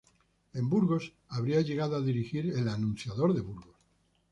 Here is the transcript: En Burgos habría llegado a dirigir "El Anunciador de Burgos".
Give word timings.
En 0.55 0.67
Burgos 0.67 1.13
habría 1.27 1.61
llegado 1.61 1.95
a 1.95 2.01
dirigir 2.01 2.47
"El 2.49 2.69
Anunciador 2.69 3.35
de 3.35 3.41
Burgos". 3.41 3.75